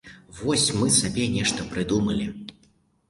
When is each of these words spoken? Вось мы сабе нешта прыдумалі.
Вось 0.37 0.63
мы 0.79 0.89
сабе 0.99 1.27
нешта 1.35 1.67
прыдумалі. 1.75 2.27